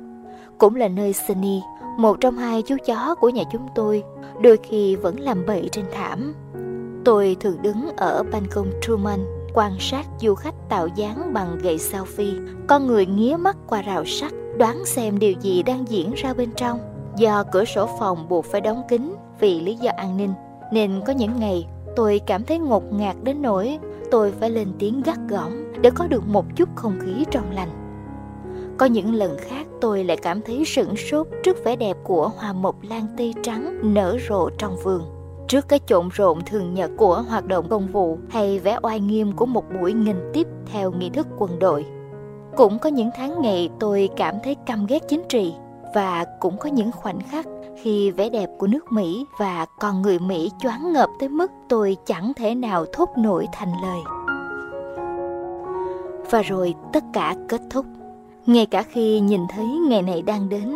Cũng 0.58 0.74
là 0.74 0.88
nơi 0.88 1.12
Sunny, 1.12 1.60
một 1.98 2.16
trong 2.20 2.36
hai 2.36 2.62
chú 2.62 2.76
chó 2.86 3.14
của 3.14 3.28
nhà 3.28 3.42
chúng 3.52 3.68
tôi, 3.74 4.02
đôi 4.42 4.56
khi 4.62 4.96
vẫn 4.96 5.20
làm 5.20 5.46
bậy 5.46 5.68
trên 5.72 5.84
thảm. 5.92 6.34
Tôi 7.04 7.36
thường 7.40 7.62
đứng 7.62 7.96
ở 7.96 8.22
ban 8.32 8.42
công 8.50 8.70
Truman 8.82 9.35
quan 9.56 9.76
sát 9.80 10.06
du 10.20 10.34
khách 10.34 10.54
tạo 10.68 10.88
dáng 10.88 11.32
bằng 11.32 11.58
gậy 11.58 11.76
selfie, 11.76 12.46
con 12.66 12.86
người 12.86 13.06
nghía 13.06 13.36
mắt 13.36 13.56
qua 13.66 13.82
rào 13.82 14.04
sắt, 14.04 14.32
đoán 14.58 14.84
xem 14.84 15.18
điều 15.18 15.32
gì 15.40 15.62
đang 15.62 15.88
diễn 15.88 16.12
ra 16.14 16.34
bên 16.34 16.50
trong. 16.56 16.78
Do 17.16 17.44
cửa 17.52 17.64
sổ 17.64 17.88
phòng 18.00 18.28
buộc 18.28 18.44
phải 18.44 18.60
đóng 18.60 18.82
kín 18.88 19.14
vì 19.40 19.60
lý 19.60 19.74
do 19.74 19.90
an 19.96 20.16
ninh, 20.16 20.32
nên 20.72 21.00
có 21.06 21.12
những 21.12 21.40
ngày 21.40 21.66
tôi 21.96 22.20
cảm 22.26 22.44
thấy 22.44 22.58
ngột 22.58 22.92
ngạt 22.92 23.16
đến 23.22 23.42
nỗi 23.42 23.78
tôi 24.10 24.32
phải 24.40 24.50
lên 24.50 24.68
tiếng 24.78 25.02
gắt 25.02 25.18
gỏng 25.28 25.72
để 25.80 25.90
có 25.94 26.06
được 26.06 26.26
một 26.26 26.46
chút 26.56 26.68
không 26.74 26.98
khí 27.00 27.24
trong 27.30 27.50
lành. 27.50 27.70
Có 28.78 28.86
những 28.86 29.14
lần 29.14 29.36
khác 29.38 29.66
tôi 29.80 30.04
lại 30.04 30.16
cảm 30.16 30.42
thấy 30.42 30.64
sửng 30.66 30.96
sốt 30.96 31.26
trước 31.42 31.64
vẻ 31.64 31.76
đẹp 31.76 31.96
của 32.04 32.28
hoa 32.28 32.52
mộc 32.52 32.76
lan 32.82 33.06
tây 33.16 33.34
trắng 33.42 33.94
nở 33.94 34.16
rộ 34.28 34.50
trong 34.58 34.76
vườn 34.84 35.15
trước 35.48 35.68
cái 35.68 35.80
trộn 35.86 36.08
rộn 36.12 36.40
thường 36.46 36.74
nhật 36.74 36.90
của 36.96 37.24
hoạt 37.28 37.46
động 37.46 37.68
công 37.68 37.86
vụ 37.92 38.18
hay 38.30 38.58
vẻ 38.58 38.78
oai 38.82 39.00
nghiêm 39.00 39.32
của 39.32 39.46
một 39.46 39.64
buổi 39.80 39.92
nghìn 39.92 40.16
tiếp 40.32 40.46
theo 40.66 40.92
nghi 40.92 41.10
thức 41.10 41.26
quân 41.38 41.58
đội. 41.58 41.86
Cũng 42.56 42.78
có 42.78 42.88
những 42.88 43.10
tháng 43.16 43.42
ngày 43.42 43.68
tôi 43.80 44.08
cảm 44.16 44.34
thấy 44.44 44.54
căm 44.66 44.86
ghét 44.86 45.08
chính 45.08 45.22
trị 45.28 45.54
và 45.94 46.24
cũng 46.40 46.58
có 46.58 46.68
những 46.68 46.92
khoảnh 46.92 47.20
khắc 47.30 47.46
khi 47.82 48.10
vẻ 48.10 48.28
đẹp 48.28 48.50
của 48.58 48.66
nước 48.66 48.92
Mỹ 48.92 49.26
và 49.38 49.66
con 49.78 50.02
người 50.02 50.18
Mỹ 50.18 50.50
choáng 50.62 50.92
ngợp 50.92 51.10
tới 51.20 51.28
mức 51.28 51.52
tôi 51.68 51.96
chẳng 52.06 52.32
thể 52.36 52.54
nào 52.54 52.84
thốt 52.92 53.08
nổi 53.16 53.46
thành 53.52 53.72
lời. 53.82 54.00
Và 56.30 56.42
rồi 56.42 56.74
tất 56.92 57.04
cả 57.12 57.34
kết 57.48 57.60
thúc. 57.70 57.86
Ngay 58.46 58.66
cả 58.66 58.82
khi 58.82 59.20
nhìn 59.20 59.40
thấy 59.54 59.66
ngày 59.66 60.02
này 60.02 60.22
đang 60.22 60.48
đến, 60.48 60.72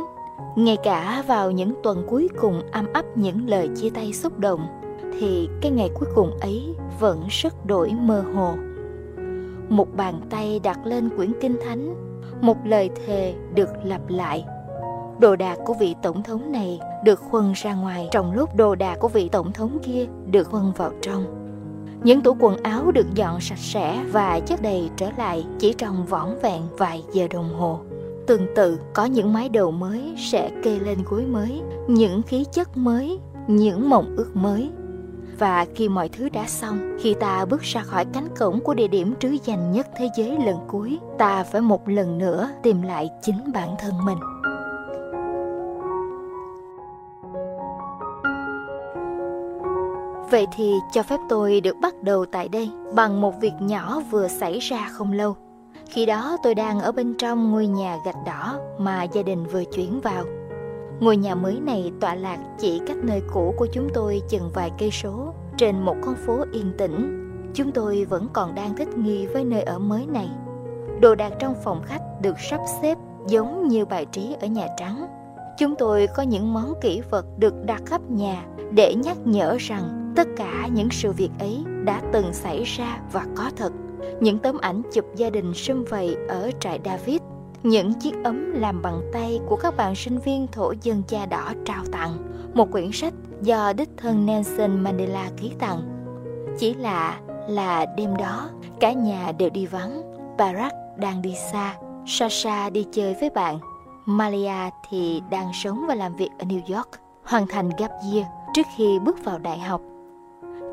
ngay 0.56 0.76
cả 0.82 1.24
vào 1.26 1.50
những 1.50 1.74
tuần 1.82 2.06
cuối 2.08 2.28
cùng 2.40 2.62
âm 2.72 2.92
ấp 2.92 3.04
những 3.14 3.48
lời 3.48 3.68
chia 3.76 3.90
tay 3.90 4.12
xúc 4.12 4.38
động, 4.38 4.66
thì 5.18 5.48
cái 5.60 5.70
ngày 5.70 5.90
cuối 5.94 6.08
cùng 6.14 6.38
ấy 6.40 6.74
vẫn 7.00 7.22
rất 7.28 7.66
đổi 7.66 7.90
mơ 7.90 8.24
hồ. 8.34 8.54
Một 9.68 9.88
bàn 9.96 10.20
tay 10.30 10.60
đặt 10.62 10.78
lên 10.84 11.08
quyển 11.16 11.32
kinh 11.40 11.56
thánh, 11.64 11.94
một 12.40 12.56
lời 12.64 12.90
thề 13.06 13.34
được 13.54 13.68
lặp 13.84 14.00
lại. 14.08 14.44
Đồ 15.18 15.36
đạc 15.36 15.58
của 15.64 15.74
vị 15.80 15.94
tổng 16.02 16.22
thống 16.22 16.52
này 16.52 16.80
được 17.04 17.20
khuân 17.30 17.52
ra 17.52 17.74
ngoài, 17.74 18.08
trong 18.10 18.32
lúc 18.32 18.56
đồ 18.56 18.74
đạc 18.74 18.96
của 19.00 19.08
vị 19.08 19.28
tổng 19.28 19.52
thống 19.52 19.78
kia 19.82 20.06
được 20.26 20.44
khuân 20.44 20.72
vào 20.76 20.92
trong. 21.02 21.24
Những 22.02 22.20
tủ 22.20 22.36
quần 22.40 22.56
áo 22.62 22.90
được 22.90 23.14
dọn 23.14 23.40
sạch 23.40 23.58
sẽ 23.58 24.04
và 24.12 24.40
chất 24.40 24.62
đầy 24.62 24.90
trở 24.96 25.10
lại 25.18 25.46
chỉ 25.58 25.72
trong 25.72 26.06
vỏn 26.06 26.28
vẹn 26.42 26.62
vài 26.78 27.04
giờ 27.12 27.28
đồng 27.30 27.54
hồ. 27.54 27.80
Tương 28.30 28.54
tự, 28.54 28.78
có 28.94 29.04
những 29.04 29.32
mái 29.32 29.48
đầu 29.48 29.70
mới 29.70 30.14
sẽ 30.18 30.50
kê 30.62 30.78
lên 30.78 30.98
gối 31.04 31.26
mới, 31.26 31.60
những 31.88 32.22
khí 32.22 32.44
chất 32.52 32.76
mới, 32.76 33.18
những 33.46 33.90
mộng 33.90 34.14
ước 34.16 34.36
mới. 34.36 34.70
Và 35.38 35.66
khi 35.74 35.88
mọi 35.88 36.08
thứ 36.08 36.28
đã 36.28 36.46
xong, 36.46 36.96
khi 37.00 37.14
ta 37.14 37.44
bước 37.44 37.60
ra 37.62 37.82
khỏi 37.82 38.04
cánh 38.12 38.28
cổng 38.38 38.60
của 38.60 38.74
địa 38.74 38.88
điểm 38.88 39.14
trứ 39.20 39.36
danh 39.44 39.72
nhất 39.72 39.86
thế 39.98 40.08
giới 40.16 40.38
lần 40.44 40.56
cuối, 40.68 40.98
ta 41.18 41.44
phải 41.44 41.60
một 41.60 41.88
lần 41.88 42.18
nữa 42.18 42.50
tìm 42.62 42.82
lại 42.82 43.10
chính 43.22 43.52
bản 43.54 43.68
thân 43.78 43.94
mình. 44.04 44.18
Vậy 50.30 50.46
thì 50.56 50.74
cho 50.92 51.02
phép 51.02 51.18
tôi 51.28 51.60
được 51.60 51.76
bắt 51.82 52.02
đầu 52.02 52.24
tại 52.24 52.48
đây 52.48 52.70
bằng 52.94 53.20
một 53.20 53.40
việc 53.40 53.54
nhỏ 53.60 54.00
vừa 54.10 54.28
xảy 54.28 54.58
ra 54.58 54.88
không 54.92 55.12
lâu. 55.12 55.36
Khi 55.90 56.06
đó 56.06 56.36
tôi 56.42 56.54
đang 56.54 56.80
ở 56.80 56.92
bên 56.92 57.14
trong 57.14 57.50
ngôi 57.50 57.66
nhà 57.66 57.98
gạch 58.04 58.24
đỏ 58.26 58.58
mà 58.78 59.02
gia 59.02 59.22
đình 59.22 59.46
vừa 59.46 59.64
chuyển 59.64 60.00
vào. 60.00 60.24
Ngôi 61.00 61.16
nhà 61.16 61.34
mới 61.34 61.60
này 61.60 61.92
tọa 62.00 62.14
lạc 62.14 62.38
chỉ 62.58 62.80
cách 62.86 62.96
nơi 63.02 63.22
cũ 63.32 63.54
của 63.56 63.66
chúng 63.72 63.88
tôi 63.94 64.22
chừng 64.28 64.50
vài 64.54 64.70
cây 64.78 64.90
số, 64.90 65.34
trên 65.56 65.80
một 65.80 65.96
con 66.04 66.14
phố 66.26 66.44
yên 66.52 66.72
tĩnh. 66.78 67.26
Chúng 67.54 67.72
tôi 67.72 68.04
vẫn 68.04 68.28
còn 68.32 68.54
đang 68.54 68.76
thích 68.76 68.88
nghi 68.98 69.26
với 69.26 69.44
nơi 69.44 69.62
ở 69.62 69.78
mới 69.78 70.06
này. 70.06 70.28
Đồ 71.00 71.14
đạc 71.14 71.32
trong 71.38 71.54
phòng 71.64 71.82
khách 71.86 72.02
được 72.22 72.40
sắp 72.50 72.60
xếp 72.82 72.98
giống 73.28 73.68
như 73.68 73.84
bài 73.84 74.06
trí 74.12 74.36
ở 74.40 74.46
Nhà 74.46 74.66
Trắng. 74.76 75.06
Chúng 75.58 75.74
tôi 75.76 76.06
có 76.16 76.22
những 76.22 76.54
món 76.54 76.74
kỷ 76.80 77.00
vật 77.10 77.26
được 77.38 77.54
đặt 77.64 77.82
khắp 77.86 78.00
nhà 78.10 78.44
để 78.70 78.94
nhắc 78.94 79.16
nhở 79.24 79.56
rằng 79.60 80.12
tất 80.16 80.28
cả 80.36 80.68
những 80.72 80.88
sự 80.90 81.12
việc 81.12 81.30
ấy 81.38 81.64
đã 81.84 82.00
từng 82.12 82.32
xảy 82.32 82.64
ra 82.64 83.00
và 83.12 83.26
có 83.36 83.50
thật 83.56 83.72
những 84.20 84.38
tấm 84.38 84.58
ảnh 84.58 84.82
chụp 84.92 85.04
gia 85.16 85.30
đình 85.30 85.54
sum 85.54 85.84
vầy 85.84 86.16
ở 86.28 86.50
trại 86.60 86.80
David, 86.84 87.18
những 87.62 87.94
chiếc 87.94 88.14
ấm 88.24 88.52
làm 88.52 88.82
bằng 88.82 89.00
tay 89.12 89.40
của 89.46 89.56
các 89.56 89.76
bạn 89.76 89.94
sinh 89.94 90.18
viên 90.18 90.46
thổ 90.46 90.72
dân 90.82 91.02
da 91.08 91.26
đỏ 91.26 91.52
trao 91.64 91.84
tặng, 91.92 92.16
một 92.54 92.70
quyển 92.72 92.92
sách 92.92 93.14
do 93.42 93.72
đích 93.72 93.88
thân 93.96 94.26
Nelson 94.26 94.80
Mandela 94.80 95.30
ký 95.36 95.52
tặng. 95.58 95.82
Chỉ 96.58 96.74
là 96.74 97.20
là 97.48 97.86
đêm 97.96 98.16
đó 98.16 98.48
cả 98.80 98.92
nhà 98.92 99.32
đều 99.38 99.50
đi 99.50 99.66
vắng, 99.66 100.02
Barack 100.38 100.74
đang 100.96 101.22
đi 101.22 101.34
xa, 101.52 101.74
Sasha 102.06 102.70
đi 102.70 102.86
chơi 102.92 103.16
với 103.20 103.30
bạn, 103.30 103.58
Malia 104.06 104.70
thì 104.88 105.22
đang 105.30 105.50
sống 105.54 105.84
và 105.88 105.94
làm 105.94 106.16
việc 106.16 106.30
ở 106.38 106.44
New 106.44 106.76
York, 106.76 106.88
hoàn 107.24 107.46
thành 107.46 107.70
gap 107.78 107.90
year 108.12 108.26
trước 108.54 108.66
khi 108.76 108.98
bước 108.98 109.24
vào 109.24 109.38
đại 109.38 109.58
học. 109.58 109.80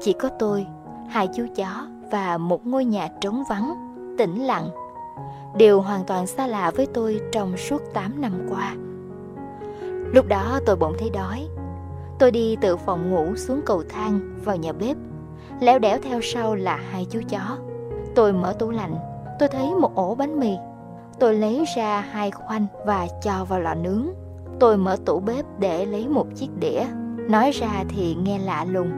Chỉ 0.02 0.14
có 0.14 0.30
tôi, 0.40 0.66
hai 1.10 1.28
chú 1.36 1.46
chó 1.56 1.88
và 2.12 2.38
một 2.38 2.68
ngôi 2.68 2.86
nhà 2.86 3.08
trống 3.22 3.44
vắng, 3.50 3.74
tĩnh 4.18 4.44
lặng. 4.44 4.70
Điều 5.56 5.82
hoàn 5.82 6.04
toàn 6.04 6.28
xa 6.28 6.48
lạ 6.48 6.72
với 6.76 6.86
tôi 6.94 7.22
trong 7.32 7.58
suốt 7.58 7.82
8 7.94 8.22
năm 8.22 8.48
qua. 8.50 8.76
Lúc 10.14 10.28
đó 10.28 10.60
tôi 10.66 10.76
bỗng 10.76 10.94
thấy 11.00 11.10
đói. 11.10 11.48
Tôi 12.20 12.32
đi 12.32 12.56
từ 12.62 12.78
phòng 12.78 13.12
ngủ 13.12 13.36
xuống 13.36 13.62
cầu 13.66 13.84
thang 13.90 14.20
vào 14.44 14.56
nhà 14.56 14.74
bếp. 14.74 14.98
Léo 15.60 15.80
đẻo 15.80 15.98
theo 16.04 16.20
sau 16.22 16.56
là 16.56 16.80
hai 16.92 17.08
chú 17.10 17.20
chó. 17.30 17.58
Tôi 18.16 18.34
mở 18.34 18.54
tủ 18.54 18.72
lạnh, 18.72 18.96
tôi 19.40 19.50
thấy 19.50 19.76
một 19.76 19.96
ổ 19.96 20.16
bánh 20.16 20.40
mì. 20.40 20.56
Tôi 21.20 21.36
lấy 21.36 21.66
ra 21.76 22.02
hai 22.12 22.32
khoanh 22.32 22.66
và 22.86 23.08
cho 23.24 23.46
vào 23.46 23.60
lò 23.60 23.74
nướng. 23.74 24.08
Tôi 24.60 24.78
mở 24.78 24.98
tủ 25.06 25.20
bếp 25.20 25.46
để 25.60 25.86
lấy 25.86 26.08
một 26.08 26.28
chiếc 26.36 26.50
đĩa. 26.60 26.86
Nói 27.30 27.52
ra 27.52 27.84
thì 27.90 28.16
nghe 28.16 28.40
lạ 28.40 28.66
lùng, 28.66 28.92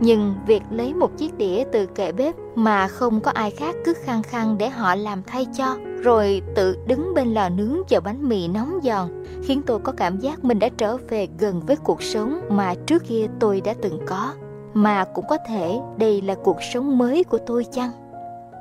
nhưng 0.00 0.34
việc 0.46 0.62
lấy 0.70 0.94
một 0.94 1.16
chiếc 1.16 1.38
đĩa 1.38 1.64
từ 1.72 1.86
kệ 1.86 2.12
bếp 2.12 2.34
mà 2.54 2.88
không 2.88 3.20
có 3.20 3.30
ai 3.30 3.50
khác 3.50 3.76
cứ 3.84 3.94
khăng 3.94 4.22
khăng 4.22 4.58
để 4.58 4.68
họ 4.68 4.94
làm 4.94 5.22
thay 5.26 5.46
cho, 5.58 5.76
rồi 6.02 6.42
tự 6.54 6.78
đứng 6.86 7.14
bên 7.14 7.34
lò 7.34 7.48
nướng 7.48 7.76
chờ 7.88 8.00
bánh 8.00 8.28
mì 8.28 8.48
nóng 8.48 8.78
giòn, 8.82 9.24
khiến 9.42 9.62
tôi 9.66 9.78
có 9.78 9.92
cảm 9.92 10.18
giác 10.18 10.44
mình 10.44 10.58
đã 10.58 10.68
trở 10.68 10.96
về 10.96 11.28
gần 11.38 11.60
với 11.66 11.76
cuộc 11.76 12.02
sống 12.02 12.40
mà 12.50 12.74
trước 12.86 13.02
kia 13.08 13.26
tôi 13.40 13.60
đã 13.60 13.74
từng 13.82 13.98
có. 14.06 14.32
Mà 14.74 15.04
cũng 15.14 15.24
có 15.28 15.36
thể 15.48 15.80
đây 15.96 16.22
là 16.22 16.34
cuộc 16.44 16.62
sống 16.72 16.98
mới 16.98 17.24
của 17.24 17.38
tôi 17.46 17.64
chăng? 17.64 17.90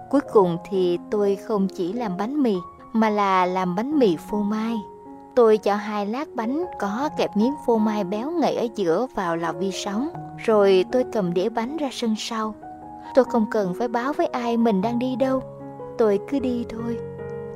Cuối 0.09 0.21
cùng 0.33 0.57
thì 0.69 0.97
tôi 1.11 1.35
không 1.35 1.67
chỉ 1.67 1.93
làm 1.93 2.17
bánh 2.17 2.43
mì, 2.43 2.55
mà 2.93 3.09
là 3.09 3.45
làm 3.45 3.75
bánh 3.75 3.99
mì 3.99 4.17
phô 4.29 4.37
mai. 4.37 4.75
Tôi 5.37 5.57
cho 5.57 5.75
hai 5.75 6.05
lát 6.05 6.27
bánh 6.35 6.65
có 6.79 7.09
kẹp 7.17 7.37
miếng 7.37 7.53
phô 7.65 7.77
mai 7.77 8.03
béo 8.03 8.31
ngậy 8.31 8.55
ở 8.55 8.67
giữa 8.75 9.07
vào 9.15 9.35
lò 9.35 9.51
vi 9.51 9.71
sóng, 9.71 10.09
rồi 10.37 10.85
tôi 10.91 11.03
cầm 11.13 11.33
đĩa 11.33 11.49
bánh 11.49 11.77
ra 11.77 11.89
sân 11.91 12.15
sau. 12.17 12.55
Tôi 13.15 13.25
không 13.25 13.45
cần 13.51 13.73
phải 13.79 13.87
báo 13.87 14.13
với 14.13 14.27
ai 14.27 14.57
mình 14.57 14.81
đang 14.81 14.99
đi 14.99 15.15
đâu, 15.15 15.41
tôi 15.97 16.19
cứ 16.29 16.39
đi 16.39 16.65
thôi. 16.69 16.97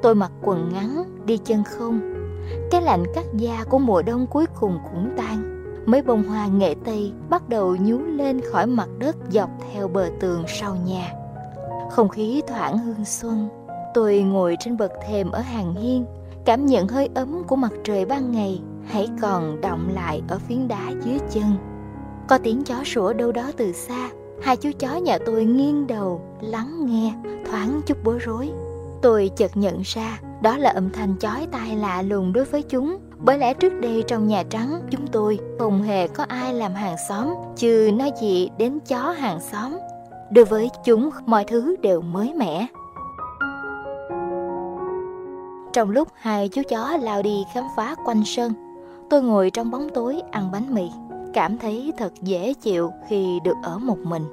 Tôi 0.02 0.16
mặc 0.16 0.32
quần 0.42 0.70
ngắn, 0.74 1.04
đi 1.26 1.38
chân 1.38 1.64
không. 1.64 2.00
Cái 2.72 2.82
lạnh 2.82 3.04
cắt 3.16 3.26
da 3.34 3.64
của 3.70 3.80
mùa 3.80 4.02
đông 4.02 4.28
cuối 4.28 4.46
cùng 4.60 4.80
cũng 4.84 5.10
tan. 5.18 5.64
Mấy 5.86 6.02
bông 6.02 6.24
hoa 6.24 6.48
nghệ 6.48 6.76
tây 6.86 7.12
bắt 7.30 7.50
đầu 7.50 7.76
nhú 7.76 7.98
lên 7.98 8.42
khỏi 8.52 8.66
mặt 8.66 8.90
đất 9.00 9.16
dọc 9.30 9.50
theo 9.74 9.88
bờ 9.88 10.10
tường 10.20 10.44
sau 10.48 10.76
nhà. 10.76 11.14
Không 11.92 12.10
khí 12.10 12.42
thoảng 12.48 12.78
hương 12.78 13.06
xuân. 13.06 13.50
Tôi 13.94 14.22
ngồi 14.22 14.58
trên 14.60 14.78
bậc 14.78 14.92
thềm 15.08 15.32
ở 15.32 15.40
hàng 15.40 15.76
hiên, 15.76 16.06
cảm 16.46 16.66
nhận 16.66 16.88
hơi 16.88 17.10
ấm 17.16 17.44
của 17.48 17.56
mặt 17.56 17.72
trời 17.84 18.06
ban 18.06 18.32
ngày 18.32 18.62
hãy 18.88 19.10
còn 19.22 19.62
động 19.62 19.90
lại 19.94 20.22
ở 20.28 20.40
phiến 20.40 20.68
đá 20.68 20.90
dưới 21.06 21.20
chân. 21.32 21.44
Có 22.28 22.38
tiếng 22.38 22.64
chó 22.64 22.84
sủa 22.84 23.14
đâu 23.14 23.32
đó 23.32 23.52
từ 23.58 23.72
xa, 23.72 24.10
hai 24.42 24.58
chú 24.58 24.70
chó 24.80 24.96
nhà 24.96 25.18
tôi 25.26 25.46
nghiêng 25.46 25.88
đầu, 25.88 26.22
lắng 26.42 26.86
nghe, 26.86 27.14
thoáng 27.46 27.82
chút 27.86 27.98
bối 28.04 28.20
rối. 28.20 28.52
Tôi 29.02 29.32
chợt 29.36 29.58
nhận 29.58 29.82
ra 29.84 30.20
đó 30.42 30.58
là 30.58 30.70
âm 30.70 30.90
thanh 30.90 31.18
chói 31.20 31.48
tai 31.52 31.76
lạ 31.76 32.02
lùng 32.02 32.34
đối 32.34 32.46
với 32.46 32.64
chúng. 32.64 32.98
Bởi 33.18 33.38
lẽ 33.38 33.54
trước 33.54 33.74
đây 33.82 34.04
trong 34.08 34.28
Nhà 34.28 34.44
Trắng 34.50 34.82
chúng 34.92 35.08
tôi 35.08 35.40
không 35.60 35.82
hề 35.82 36.08
có 36.08 36.24
ai 36.24 36.54
làm 36.54 36.74
hàng 36.74 36.96
xóm, 37.10 37.34
chứ 37.56 37.92
nói 37.94 38.12
gì 38.22 38.50
đến 38.58 38.80
chó 38.80 39.12
hàng 39.12 39.40
xóm. 39.52 39.78
Đối 40.32 40.46
với 40.46 40.70
chúng 40.86 41.10
mọi 41.26 41.46
thứ 41.48 41.76
đều 41.82 42.02
mới 42.02 42.34
mẻ. 42.34 42.68
Trong 45.74 45.90
lúc 45.90 46.08
hai 46.14 46.50
chú 46.50 46.62
chó 46.70 46.98
lao 47.02 47.22
đi 47.22 47.44
khám 47.54 47.64
phá 47.76 47.96
quanh 48.06 48.24
sân, 48.26 48.54
tôi 49.10 49.22
ngồi 49.22 49.50
trong 49.50 49.72
bóng 49.72 49.90
tối 49.94 50.22
ăn 50.32 50.50
bánh 50.52 50.74
mì, 50.74 50.90
cảm 51.34 51.58
thấy 51.58 51.92
thật 51.98 52.14
dễ 52.22 52.54
chịu 52.54 52.92
khi 53.10 53.40
được 53.44 53.56
ở 53.64 53.78
một 53.78 53.98
mình. 53.98 54.24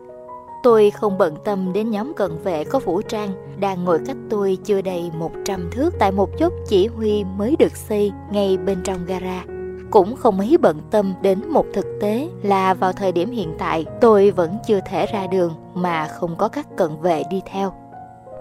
Tôi 0.62 0.90
không 0.90 1.18
bận 1.18 1.36
tâm 1.44 1.72
đến 1.72 1.90
nhóm 1.90 2.12
cận 2.14 2.30
vệ 2.44 2.64
có 2.64 2.78
vũ 2.78 3.02
trang 3.02 3.30
đang 3.60 3.84
ngồi 3.84 3.98
cách 4.06 4.16
tôi 4.30 4.58
chưa 4.64 4.80
đầy 4.80 5.10
100 5.18 5.70
thước 5.72 5.94
tại 5.98 6.12
một 6.12 6.30
chốt 6.38 6.52
chỉ 6.68 6.86
huy 6.86 7.24
mới 7.24 7.56
được 7.58 7.76
xây 7.76 8.12
ngay 8.32 8.56
bên 8.56 8.78
trong 8.84 9.04
gara. 9.06 9.44
Cũng 9.90 10.16
không 10.16 10.38
mấy 10.38 10.56
bận 10.60 10.80
tâm 10.90 11.14
đến 11.22 11.48
một 11.48 11.66
thực 11.74 11.86
tế 12.00 12.28
là 12.42 12.74
vào 12.74 12.92
thời 12.92 13.12
điểm 13.12 13.30
hiện 13.30 13.54
tại 13.58 13.84
tôi 14.00 14.30
vẫn 14.30 14.58
chưa 14.66 14.80
thể 14.86 15.06
ra 15.06 15.26
đường 15.26 15.52
mà 15.74 16.08
không 16.08 16.36
có 16.36 16.48
các 16.48 16.66
cận 16.76 16.90
vệ 17.00 17.22
đi 17.30 17.40
theo. 17.46 17.72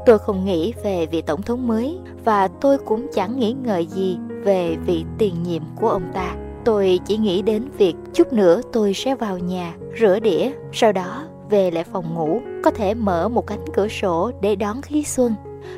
Tôi 0.08 0.20
không 0.20 0.46
nghĩ 0.46 0.74
về 0.84 1.06
vị 1.06 1.22
tổng 1.22 1.42
thống 1.42 1.68
mới 1.68 1.98
và 2.26 2.48
tôi 2.48 2.78
cũng 2.78 3.08
chẳng 3.14 3.40
nghĩ 3.40 3.56
ngợi 3.64 3.86
gì 3.86 4.18
về 4.44 4.78
vị 4.86 5.06
tiền 5.18 5.44
nhiệm 5.44 5.62
của 5.76 5.90
ông 5.90 6.12
ta. 6.14 6.36
Tôi 6.66 7.00
chỉ 7.06 7.18
nghĩ 7.18 7.42
đến 7.42 7.70
việc 7.78 7.96
chút 8.14 8.34
nữa 8.34 8.62
tôi 8.74 8.94
sẽ 8.94 9.16
vào 9.16 9.38
nhà, 9.38 9.74
rửa 10.00 10.20
đĩa, 10.20 10.52
sau 10.74 10.92
đó 10.92 11.24
về 11.50 11.72
lại 11.72 11.84
phòng 11.84 12.14
ngủ, 12.14 12.42
có 12.64 12.72
thể 12.72 12.94
mở 12.94 13.30
một 13.30 13.48
cánh 13.48 13.66
cửa 13.74 13.88
sổ 13.88 14.32
để 14.42 14.56
đón 14.56 14.82
khí 14.82 15.04
xuân. 15.04 15.36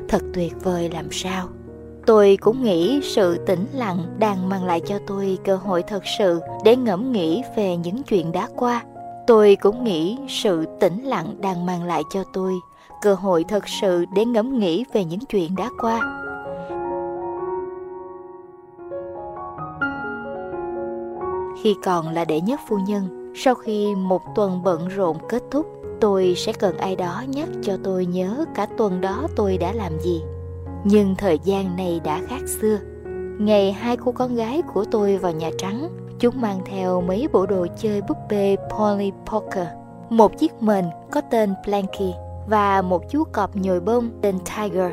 Thật 0.08 0.22
tuyệt 0.34 0.54
vời 0.64 0.90
làm 0.90 1.12
sao. 1.12 1.48
Tôi 2.06 2.38
cũng 2.42 2.64
nghĩ 2.64 3.00
sự 3.04 3.38
tĩnh 3.46 3.66
lặng 3.74 4.16
đang 4.20 4.50
mang 4.50 4.66
lại 4.66 4.82
cho 4.86 5.00
tôi 5.08 5.38
cơ 5.46 5.56
hội 5.56 5.84
thật 5.84 6.04
sự 6.18 6.40
để 6.64 6.76
ngẫm 6.76 7.12
nghĩ 7.12 7.44
về 7.56 7.78
những 7.78 8.04
chuyện 8.04 8.32
đã 8.32 8.48
qua. 8.56 8.84
Tôi 9.28 9.58
cũng 9.62 9.84
nghĩ 9.84 10.18
sự 10.28 10.66
tĩnh 10.80 11.04
lặng 11.04 11.36
đang 11.42 11.66
mang 11.66 11.84
lại 11.84 12.02
cho 12.14 12.24
tôi 12.34 12.54
cơ 13.02 13.14
hội 13.14 13.44
thật 13.44 13.68
sự 13.68 14.06
để 14.16 14.26
ngẫm 14.26 14.60
nghĩ 14.60 14.86
về 14.94 15.06
những 15.06 15.20
chuyện 15.20 15.56
đã 15.56 15.70
qua. 15.82 16.00
Khi 21.64 21.76
còn 21.84 22.10
là 22.10 22.26
đệ 22.26 22.42
nhất 22.42 22.60
phu 22.68 22.78
nhân, 22.78 23.34
sau 23.36 23.56
khi 23.56 23.96
một 23.96 24.22
tuần 24.36 24.64
bận 24.64 24.88
rộn 24.88 25.18
kết 25.30 25.44
thúc 25.52 25.66
tôi 26.02 26.34
sẽ 26.38 26.54
cần 26.54 26.78
ai 26.78 26.96
đó 26.96 27.24
nhắc 27.28 27.50
cho 27.62 27.78
tôi 27.84 28.06
nhớ 28.06 28.46
cả 28.56 28.68
tuần 28.78 29.02
đó 29.02 29.28
tôi 29.36 29.58
đã 29.58 29.74
làm 29.74 30.00
gì. 30.00 30.22
Nhưng 30.84 31.16
thời 31.16 31.40
gian 31.44 31.76
này 31.76 32.02
đã 32.04 32.22
khác 32.28 32.42
xưa. 32.62 32.78
Ngày 33.40 33.72
hai 33.72 33.98
cô 33.98 34.12
con 34.12 34.36
gái 34.36 34.62
của 34.74 34.86
tôi 34.92 35.18
vào 35.18 35.32
nhà 35.32 35.50
trắng 35.58 35.90
chúng 36.20 36.42
mang 36.42 36.60
theo 36.66 37.02
mấy 37.02 37.28
bộ 37.34 37.46
đồ 37.46 37.68
chơi 37.78 38.02
búp 38.02 38.18
bê 38.30 38.56
Polly 38.70 39.12
Poker 39.26 39.68
một 40.10 40.38
chiếc 40.38 40.64
mền 40.64 40.86
có 41.12 41.22
tên 41.22 41.54
Blanky 41.66 42.14
và 42.50 42.82
một 42.82 43.10
chú 43.10 43.24
cọp 43.24 43.56
nhồi 43.56 43.80
bông 43.80 44.10
tên 44.22 44.36
Tiger 44.40 44.92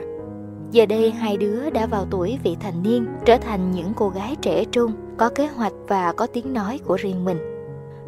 giờ 0.70 0.86
đây 0.86 1.10
hai 1.10 1.36
đứa 1.36 1.70
đã 1.70 1.86
vào 1.86 2.06
tuổi 2.10 2.38
vị 2.42 2.56
thành 2.60 2.82
niên 2.82 3.06
trở 3.24 3.36
thành 3.36 3.70
những 3.70 3.92
cô 3.96 4.08
gái 4.08 4.36
trẻ 4.42 4.64
trung 4.64 4.92
có 5.16 5.28
kế 5.28 5.46
hoạch 5.46 5.72
và 5.88 6.12
có 6.12 6.26
tiếng 6.26 6.52
nói 6.52 6.80
của 6.86 6.96
riêng 6.96 7.24
mình 7.24 7.56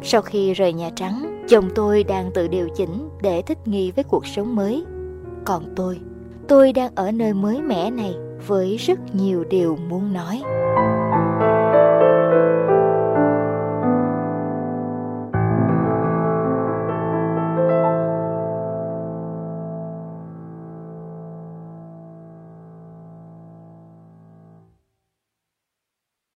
sau 0.01 0.21
khi 0.21 0.53
rời 0.53 0.73
Nhà 0.73 0.89
Trắng, 0.95 1.45
chồng 1.49 1.69
tôi 1.75 2.03
đang 2.03 2.31
tự 2.31 2.47
điều 2.47 2.69
chỉnh 2.75 3.09
để 3.21 3.41
thích 3.41 3.57
nghi 3.65 3.91
với 3.91 4.03
cuộc 4.03 4.27
sống 4.27 4.55
mới. 4.55 4.85
Còn 5.45 5.63
tôi, 5.75 5.99
tôi 6.47 6.73
đang 6.73 6.95
ở 6.95 7.11
nơi 7.11 7.33
mới 7.33 7.61
mẻ 7.61 7.91
này 7.91 8.15
với 8.47 8.77
rất 8.77 9.15
nhiều 9.15 9.43
điều 9.49 9.77
muốn 9.89 10.13
nói. 10.13 10.41